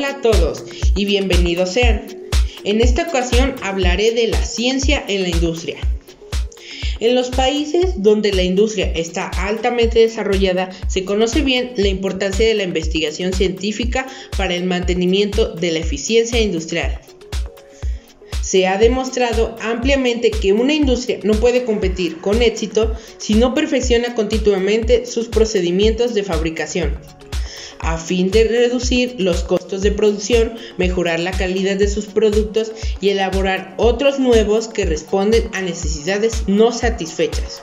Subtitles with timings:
[0.00, 0.64] Hola a todos
[0.96, 2.06] y bienvenidos sean.
[2.64, 5.76] En esta ocasión hablaré de la ciencia en la industria.
[7.00, 12.54] En los países donde la industria está altamente desarrollada, se conoce bien la importancia de
[12.54, 14.06] la investigación científica
[14.38, 16.98] para el mantenimiento de la eficiencia industrial.
[18.40, 24.14] Se ha demostrado ampliamente que una industria no puede competir con éxito si no perfecciona
[24.14, 26.98] continuamente sus procedimientos de fabricación
[27.80, 33.08] a fin de reducir los costos de producción, mejorar la calidad de sus productos y
[33.10, 37.62] elaborar otros nuevos que responden a necesidades no satisfechas.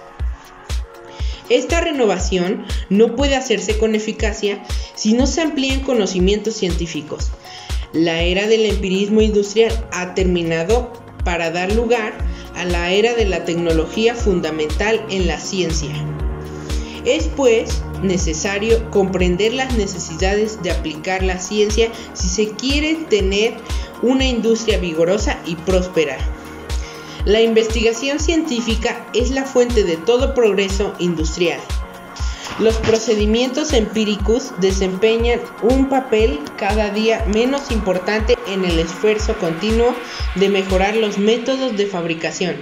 [1.49, 4.63] Esta renovación no puede hacerse con eficacia
[4.95, 7.31] si no se amplían conocimientos científicos.
[7.93, 10.91] La era del empirismo industrial ha terminado
[11.23, 12.13] para dar lugar
[12.55, 15.91] a la era de la tecnología fundamental en la ciencia.
[17.05, 23.55] Es pues necesario comprender las necesidades de aplicar la ciencia si se quiere tener
[24.01, 26.17] una industria vigorosa y próspera.
[27.25, 31.59] La investigación científica es la fuente de todo progreso industrial.
[32.59, 39.93] Los procedimientos empíricos desempeñan un papel cada día menos importante en el esfuerzo continuo
[40.35, 42.55] de mejorar los métodos de fabricación.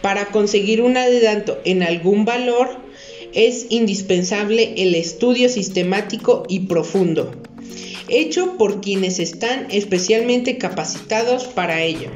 [0.00, 2.81] Para conseguir un adelanto en algún valor,
[3.34, 7.30] es indispensable el estudio sistemático y profundo,
[8.08, 12.10] hecho por quienes están especialmente capacitados para ello.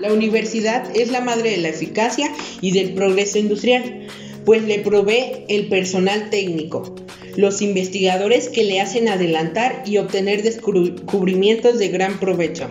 [0.00, 2.30] La universidad es la madre de la eficacia
[2.60, 4.06] y del progreso industrial,
[4.44, 6.94] pues le provee el personal técnico,
[7.36, 12.68] los investigadores que le hacen adelantar y obtener descubrimientos de gran provecho.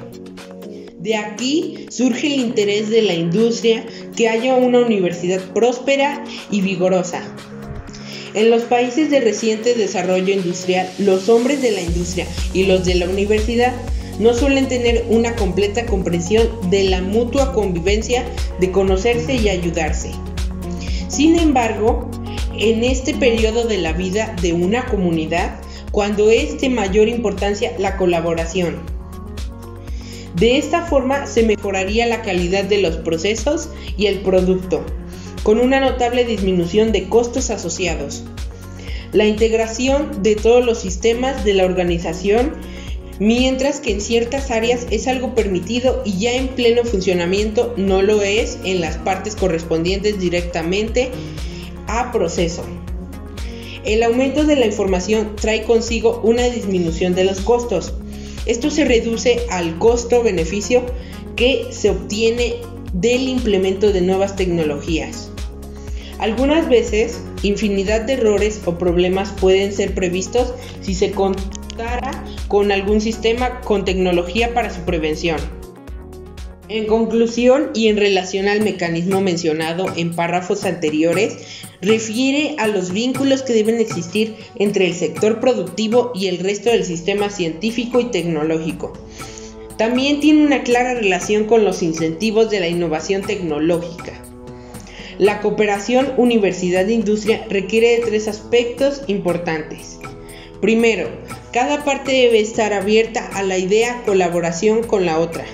[0.99, 3.85] De aquí surge el interés de la industria
[4.15, 7.21] que haya una universidad próspera y vigorosa,
[8.35, 12.95] en los países de reciente desarrollo industrial, los hombres de la industria y los de
[12.95, 13.73] la universidad
[14.19, 18.25] no suelen tener una completa comprensión de la mutua convivencia
[18.59, 20.11] de conocerse y ayudarse.
[21.07, 22.11] Sin embargo,
[22.57, 25.59] en este periodo de la vida de una comunidad,
[25.91, 28.79] cuando es de mayor importancia la colaboración.
[30.35, 34.85] De esta forma se mejoraría la calidad de los procesos y el producto
[35.45, 38.23] con una notable disminución de costos asociados.
[39.13, 42.53] La integración de todos los sistemas de la organización,
[43.19, 48.23] mientras que en ciertas áreas es algo permitido y ya en pleno funcionamiento no lo
[48.23, 51.11] es en las partes correspondientes directamente
[51.85, 52.65] a proceso.
[53.83, 57.93] El aumento de la información trae consigo una disminución de los costos.
[58.47, 60.87] Esto se reduce al costo-beneficio
[61.35, 62.55] que se obtiene
[62.93, 65.29] del implemento de nuevas tecnologías.
[66.19, 73.01] Algunas veces, infinidad de errores o problemas pueden ser previstos si se contara con algún
[73.01, 75.37] sistema con tecnología para su prevención.
[76.67, 83.43] En conclusión y en relación al mecanismo mencionado en párrafos anteriores, refiere a los vínculos
[83.43, 88.93] que deben existir entre el sector productivo y el resto del sistema científico y tecnológico.
[89.77, 94.21] También tiene una clara relación con los incentivos de la innovación tecnológica.
[95.17, 99.97] La cooperación universidad-industria requiere de tres aspectos importantes.
[100.59, 101.07] Primero,
[101.53, 105.45] cada parte debe estar abierta a la idea colaboración con la otra.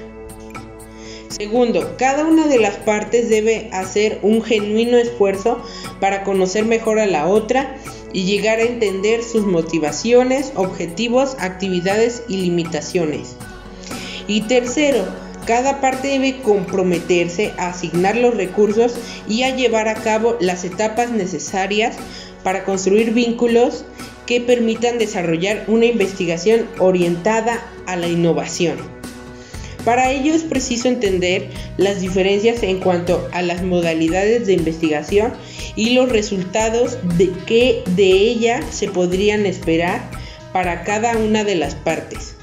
[1.28, 5.62] Segundo, cada una de las partes debe hacer un genuino esfuerzo
[6.00, 7.78] para conocer mejor a la otra
[8.14, 13.36] y llegar a entender sus motivaciones, objetivos, actividades y limitaciones.
[14.28, 15.06] Y tercero,
[15.52, 18.96] cada parte debe comprometerse a asignar los recursos
[19.28, 21.98] y a llevar a cabo las etapas necesarias
[22.42, 23.84] para construir vínculos
[24.26, 28.78] que permitan desarrollar una investigación orientada a la innovación.
[29.84, 35.34] Para ello es preciso entender las diferencias en cuanto a las modalidades de investigación
[35.76, 40.02] y los resultados de que de ella se podrían esperar
[40.54, 42.38] para cada una de las partes.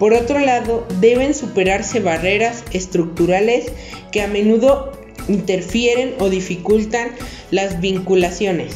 [0.00, 3.66] Por otro lado, deben superarse barreras estructurales
[4.10, 4.92] que a menudo
[5.28, 7.10] interfieren o dificultan
[7.50, 8.72] las vinculaciones.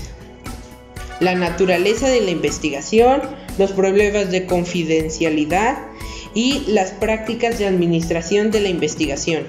[1.21, 3.23] La naturaleza de la investigación,
[3.57, 5.79] los problemas de confidencialidad
[6.35, 9.45] y las prácticas de administración de la investigación.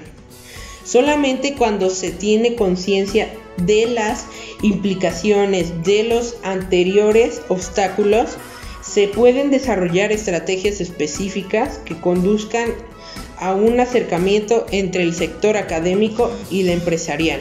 [0.82, 4.24] Solamente cuando se tiene conciencia de las
[4.62, 8.38] implicaciones de los anteriores obstáculos,
[8.86, 12.72] se pueden desarrollar estrategias específicas que conduzcan
[13.38, 17.40] a un acercamiento entre el sector académico y la empresarial.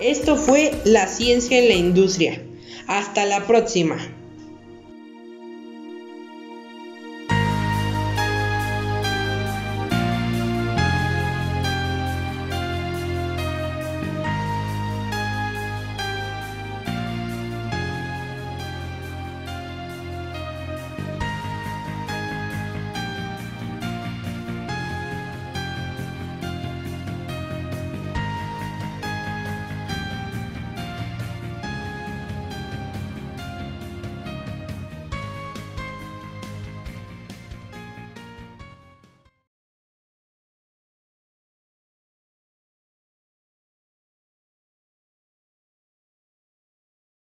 [0.00, 2.42] Esto fue la ciencia en la industria.
[2.86, 3.96] Hasta la próxima.